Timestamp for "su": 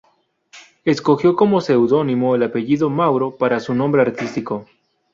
3.59-3.75